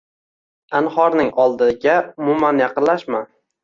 Anhorning 0.79 1.31
oldiga 1.45 2.01
umuman 2.17 2.67
yaqinlashma! 2.67 3.27